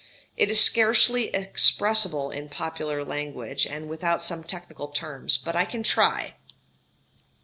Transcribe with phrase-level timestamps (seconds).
[0.35, 5.83] It is scarcely expressible in popular language, and without some technical terms; but I can
[5.83, 6.37] try.